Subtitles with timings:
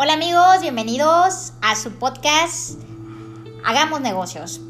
[0.00, 2.78] Hola amigos, bienvenidos a su podcast
[3.64, 4.60] Hagamos negocios.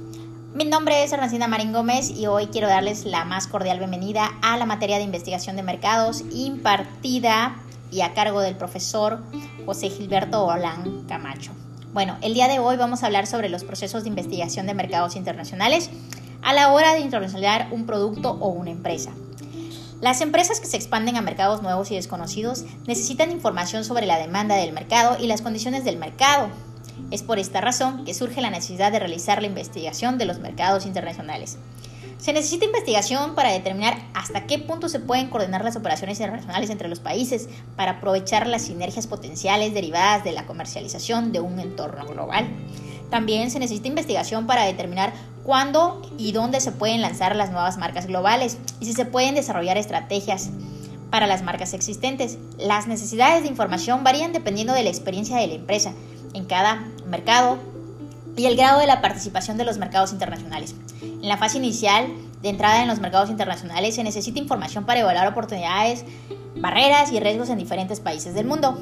[0.54, 4.56] Mi nombre es Ernestina Marín Gómez y hoy quiero darles la más cordial bienvenida a
[4.56, 7.56] la materia de investigación de mercados impartida
[7.90, 9.18] y a cargo del profesor
[9.66, 11.52] José Gilberto Orlán Camacho.
[11.92, 15.14] Bueno, el día de hoy vamos a hablar sobre los procesos de investigación de mercados
[15.14, 15.90] internacionales
[16.40, 19.10] a la hora de internacionalizar un producto o una empresa.
[20.00, 24.54] Las empresas que se expanden a mercados nuevos y desconocidos necesitan información sobre la demanda
[24.54, 26.50] del mercado y las condiciones del mercado.
[27.10, 30.86] Es por esta razón que surge la necesidad de realizar la investigación de los mercados
[30.86, 31.58] internacionales.
[32.18, 36.88] Se necesita investigación para determinar hasta qué punto se pueden coordinar las operaciones internacionales entre
[36.88, 42.48] los países para aprovechar las sinergias potenciales derivadas de la comercialización de un entorno global.
[43.08, 45.12] También se necesita investigación para determinar
[45.44, 49.78] cuándo y dónde se pueden lanzar las nuevas marcas globales y si se pueden desarrollar
[49.78, 50.50] estrategias
[51.10, 52.36] para las marcas existentes.
[52.58, 55.92] Las necesidades de información varían dependiendo de la experiencia de la empresa
[56.34, 57.58] en cada mercado
[58.38, 60.74] y el grado de la participación de los mercados internacionales.
[61.02, 62.06] En la fase inicial
[62.40, 66.04] de entrada en los mercados internacionales se necesita información para evaluar oportunidades,
[66.56, 68.78] barreras y riesgos en diferentes países del mundo.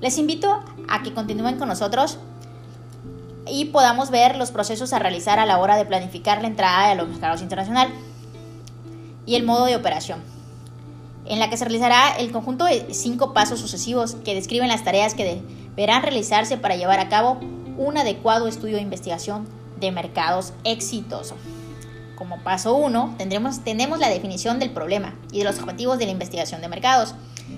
[0.00, 2.18] Les invito a que continúen con nosotros
[3.46, 6.94] y podamos ver los procesos a realizar a la hora de planificar la entrada a
[6.96, 7.94] los mercados internacionales
[9.24, 10.20] y el modo de operación,
[11.26, 15.14] en la que se realizará el conjunto de cinco pasos sucesivos que describen las tareas
[15.14, 15.42] que
[15.76, 17.38] deberán realizarse para llevar a cabo
[17.78, 19.46] un adecuado estudio de investigación
[19.78, 21.36] de mercados exitoso.
[22.16, 26.12] Como paso 1, tendremos, tenemos la definición del problema y de los objetivos de la
[26.12, 27.14] investigación de mercados.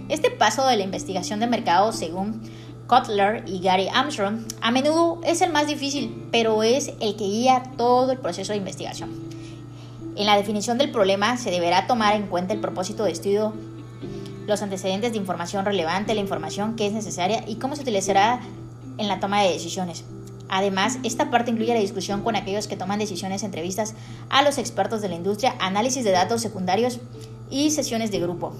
[0.09, 2.43] Este paso de la investigación de mercados, según
[2.89, 7.63] Kotler y Gary Armstrong, a menudo es el más difícil, pero es el que guía
[7.77, 9.11] todo el proceso de investigación.
[10.17, 13.53] En la definición del problema se deberá tomar en cuenta el propósito de estudio,
[14.49, 18.41] los antecedentes de información relevante, la información que es necesaria y cómo se utilizará
[18.97, 20.05] en la toma de decisiones.
[20.49, 23.95] Además, esta parte incluye la discusión con aquellos que toman decisiones, entrevistas
[24.31, 27.01] a los expertos de la industria, análisis de datos secundarios
[27.51, 28.55] y sesiones de grupo.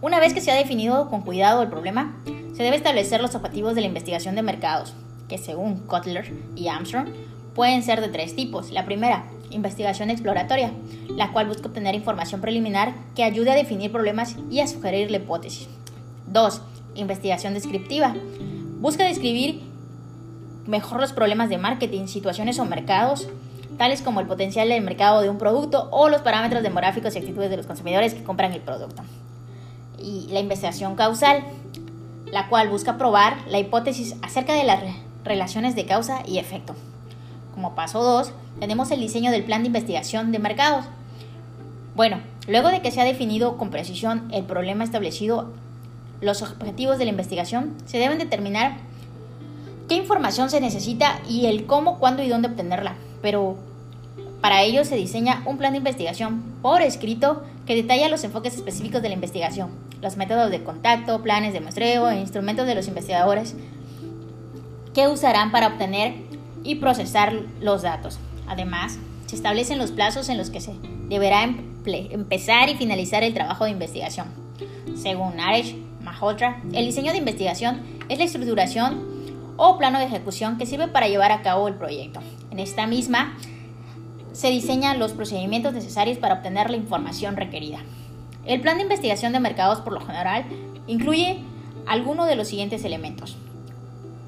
[0.00, 2.16] Una vez que se ha definido con cuidado el problema,
[2.54, 4.94] se debe establecer los objetivos de la investigación de mercados,
[5.28, 7.08] que según Kotler y Armstrong
[7.54, 8.70] pueden ser de tres tipos.
[8.70, 10.72] La primera, investigación exploratoria,
[11.08, 15.18] la cual busca obtener información preliminar que ayude a definir problemas y a sugerir la
[15.18, 15.68] hipótesis.
[16.26, 16.60] Dos,
[16.94, 18.14] investigación descriptiva.
[18.80, 19.62] Busca describir
[20.66, 23.28] mejor los problemas de marketing, situaciones o mercados,
[23.78, 27.50] tales como el potencial del mercado de un producto o los parámetros demográficos y actitudes
[27.50, 29.02] de los consumidores que compran el producto.
[29.98, 31.44] Y la investigación causal,
[32.30, 34.80] la cual busca probar la hipótesis acerca de las
[35.24, 36.74] relaciones de causa y efecto.
[37.54, 40.86] Como paso 2, tenemos el diseño del plan de investigación de mercados.
[41.94, 45.52] Bueno, luego de que se ha definido con precisión el problema establecido,
[46.20, 48.78] los objetivos de la investigación, se deben determinar
[49.88, 52.96] qué información se necesita y el cómo, cuándo y dónde obtenerla.
[53.22, 53.56] Pero
[54.40, 59.02] para ello se diseña un plan de investigación por escrito que detalla los enfoques específicos
[59.02, 59.70] de la investigación,
[60.00, 63.54] los métodos de contacto, planes de muestreo e instrumentos de los investigadores
[64.94, 66.14] que usarán para obtener
[66.62, 68.18] y procesar los datos.
[68.46, 70.74] Además, se establecen los plazos en los que se
[71.08, 71.42] deberá
[71.84, 74.28] empezar y finalizar el trabajo de investigación.
[74.96, 79.15] Según Naresh Malhotra, el diseño de investigación es la estructuración
[79.56, 82.20] o plano de ejecución que sirve para llevar a cabo el proyecto.
[82.50, 83.36] En esta misma
[84.32, 87.78] se diseñan los procedimientos necesarios para obtener la información requerida.
[88.44, 90.44] El plan de investigación de mercados por lo general
[90.86, 91.38] incluye
[91.86, 93.36] alguno de los siguientes elementos.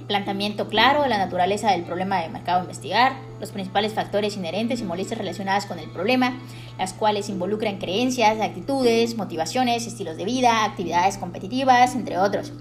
[0.06, 4.80] Planteamiento claro de la naturaleza del problema de mercado a investigar, los principales factores inherentes
[4.80, 6.38] y molestias relacionadas con el problema,
[6.78, 12.52] las cuales involucran creencias, actitudes, motivaciones, estilos de vida, actividades competitivas, entre otros.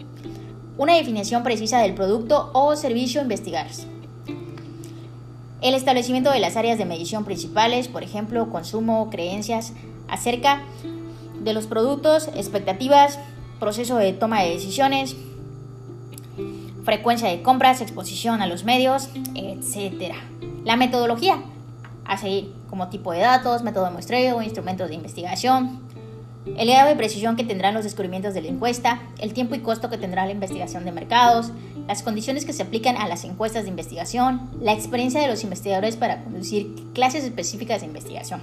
[0.77, 3.67] Una definición precisa del producto o servicio a investigar.
[5.61, 9.73] El establecimiento de las áreas de medición principales, por ejemplo, consumo, creencias,
[10.07, 10.61] acerca
[11.41, 13.17] de los productos, expectativas,
[13.59, 15.15] proceso de toma de decisiones,
[16.83, 20.13] frecuencia de compras, exposición a los medios, etc.
[20.63, 21.41] La metodología
[22.05, 25.81] a seguir como tipo de datos, método de muestreo, instrumentos de investigación,
[26.55, 29.89] el grado de precisión que tendrán los descubrimientos de la encuesta, el tiempo y costo
[29.89, 31.51] que tendrá la investigación de mercados,
[31.87, 35.95] las condiciones que se aplican a las encuestas de investigación, la experiencia de los investigadores
[35.95, 38.41] para conducir clases específicas de investigación.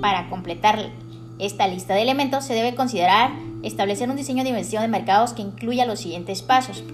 [0.00, 0.90] Para completar
[1.38, 3.32] esta lista de elementos se debe considerar
[3.62, 6.84] establecer un diseño de investigación de mercados que incluya los siguientes pasos.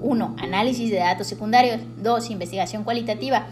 [0.00, 0.36] 1.
[0.38, 1.80] Análisis de datos secundarios.
[2.02, 2.30] 2.
[2.30, 3.46] Investigación cualitativa.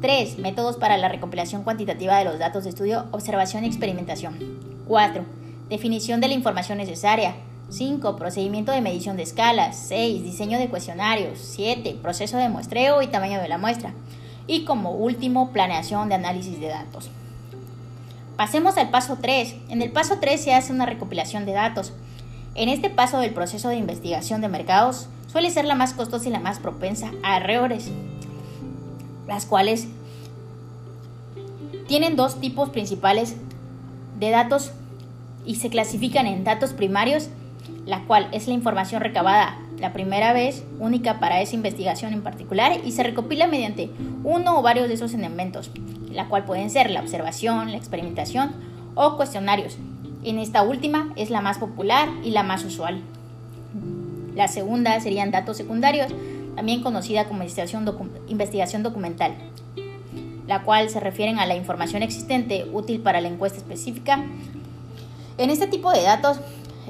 [0.00, 0.38] 3.
[0.38, 4.71] Métodos para la recopilación cuantitativa de los datos de estudio, observación y experimentación.
[4.92, 5.24] 4.
[5.70, 7.34] Definición de la información necesaria.
[7.70, 8.14] 5.
[8.16, 9.74] Procedimiento de medición de escalas.
[9.88, 10.22] 6.
[10.22, 11.38] Diseño de cuestionarios.
[11.38, 11.96] 7.
[12.02, 13.94] Proceso de muestreo y tamaño de la muestra.
[14.46, 17.08] Y como último, planeación de análisis de datos.
[18.36, 19.54] Pasemos al paso 3.
[19.70, 21.94] En el paso 3 se hace una recopilación de datos.
[22.54, 26.32] En este paso del proceso de investigación de mercados suele ser la más costosa y
[26.32, 27.90] la más propensa a errores,
[29.26, 29.86] las cuales
[31.86, 33.36] tienen dos tipos principales
[34.18, 34.72] de datos
[35.44, 37.28] y se clasifican en datos primarios,
[37.86, 42.72] la cual es la información recabada la primera vez, única para esa investigación en particular,
[42.84, 43.90] y se recopila mediante
[44.22, 45.70] uno o varios de esos elementos,
[46.10, 48.52] la cual pueden ser la observación, la experimentación
[48.94, 49.78] o cuestionarios.
[50.24, 53.00] En esta última es la más popular y la más usual.
[54.36, 56.12] La segunda serían datos secundarios,
[56.54, 59.34] también conocida como investigación, documental,
[60.46, 64.24] la cual se refieren a la información existente útil para la encuesta específica.
[65.38, 66.40] En este tipo de datos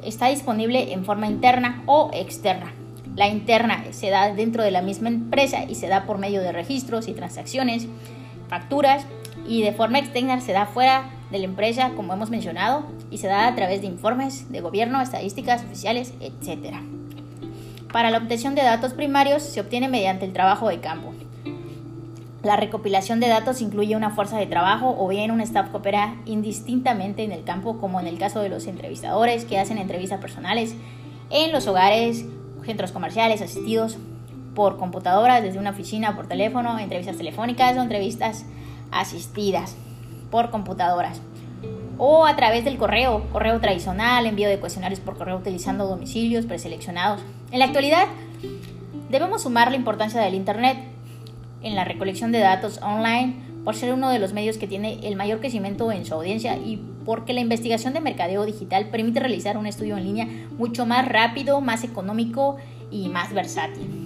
[0.04, 2.72] está disponible en forma interna o externa.
[3.14, 6.52] La interna se da dentro de la misma empresa y se da por medio de
[6.52, 7.86] registros y transacciones,
[8.48, 9.06] facturas,
[9.46, 13.26] y de forma externa se da fuera de la empresa, como hemos mencionado, y se
[13.26, 16.76] da a través de informes de gobierno, estadísticas oficiales, etc.
[17.92, 21.12] Para la obtención de datos primarios se obtiene mediante el trabajo de campo.
[22.42, 26.16] La recopilación de datos incluye una fuerza de trabajo o bien un staff que opera
[26.24, 30.74] indistintamente en el campo, como en el caso de los entrevistadores que hacen entrevistas personales
[31.30, 32.24] en los hogares,
[32.64, 33.96] centros comerciales asistidos
[34.56, 38.44] por computadoras desde una oficina, por teléfono, entrevistas telefónicas o entrevistas
[38.90, 39.76] asistidas
[40.30, 41.20] por computadoras
[41.98, 47.20] o a través del correo, correo tradicional, envío de cuestionarios por correo utilizando domicilios preseleccionados.
[47.52, 48.08] En la actualidad,
[49.08, 50.91] debemos sumar la importancia del Internet
[51.62, 55.16] en la recolección de datos online por ser uno de los medios que tiene el
[55.16, 59.66] mayor crecimiento en su audiencia y porque la investigación de mercadeo digital permite realizar un
[59.66, 60.28] estudio en línea
[60.58, 62.56] mucho más rápido, más económico
[62.90, 64.02] y más versátil.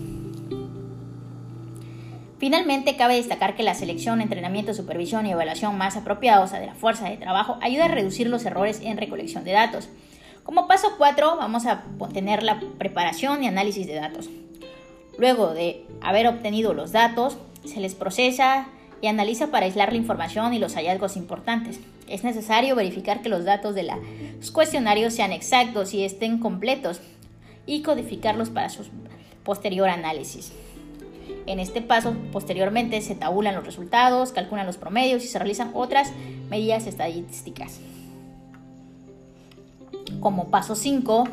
[2.38, 7.08] Finalmente, cabe destacar que la selección, entrenamiento, supervisión y evaluación más apropiados de la fuerza
[7.08, 9.88] de trabajo ayuda a reducir los errores en recolección de datos.
[10.42, 14.28] Como paso 4, vamos a tener la preparación y análisis de datos.
[15.18, 18.68] Luego de haber obtenido los datos, se les procesa
[19.00, 21.80] y analiza para aislar la información y los hallazgos importantes.
[22.08, 27.00] Es necesario verificar que los datos de los cuestionarios sean exactos y estén completos
[27.66, 28.84] y codificarlos para su
[29.44, 30.52] posterior análisis.
[31.46, 36.12] En este paso, posteriormente, se tabulan los resultados, calculan los promedios y se realizan otras
[36.48, 37.80] medidas estadísticas.
[40.20, 41.24] Como paso 5,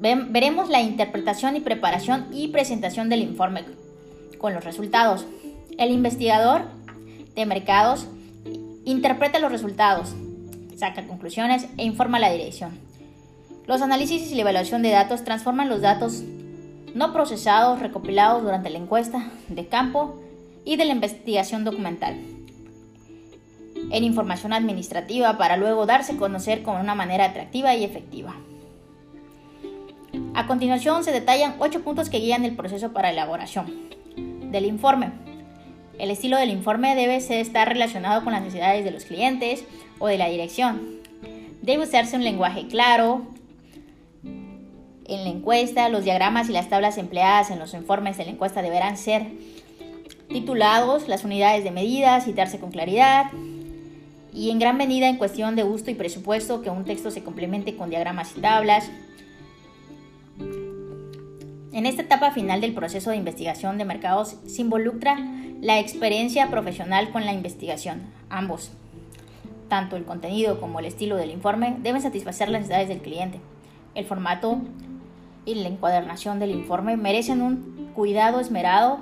[0.00, 3.64] veremos la interpretación y preparación y presentación del informe
[4.44, 5.24] con los resultados.
[5.78, 6.66] El investigador
[7.34, 8.06] de mercados
[8.84, 10.14] interpreta los resultados,
[10.76, 12.78] saca conclusiones e informa a la dirección.
[13.66, 16.22] Los análisis y la evaluación de datos transforman los datos
[16.94, 20.20] no procesados recopilados durante la encuesta de campo
[20.66, 22.14] y de la investigación documental
[23.90, 28.34] en información administrativa para luego darse a conocer con una manera atractiva y efectiva.
[30.34, 33.93] A continuación se detallan ocho puntos que guían el proceso para elaboración
[34.54, 35.10] del informe.
[35.98, 39.64] El estilo del informe debe estar relacionado con las necesidades de los clientes
[39.98, 41.00] o de la dirección.
[41.60, 43.26] Debe usarse un lenguaje claro,
[45.06, 48.62] en la encuesta, los diagramas y las tablas empleadas en los informes de la encuesta
[48.62, 49.26] deberán ser
[50.28, 53.30] titulados, las unidades de medida, citarse con claridad
[54.32, 57.76] y en gran medida en cuestión de gusto y presupuesto que un texto se complemente
[57.76, 58.90] con diagramas y tablas.
[61.74, 65.18] En esta etapa final del proceso de investigación de mercados se involucra
[65.60, 68.02] la experiencia profesional con la investigación.
[68.30, 68.70] Ambos,
[69.68, 73.40] tanto el contenido como el estilo del informe, deben satisfacer las necesidades del cliente.
[73.96, 74.58] El formato
[75.44, 79.00] y la encuadernación del informe merecen un cuidado esmerado.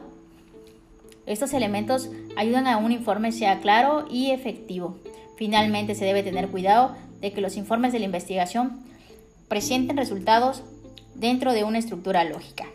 [1.27, 4.97] Estos elementos ayudan a un informe sea claro y efectivo.
[5.37, 8.81] Finalmente, se debe tener cuidado de que los informes de la investigación
[9.49, 10.63] presenten resultados
[11.15, 12.67] dentro de una estructura lógica.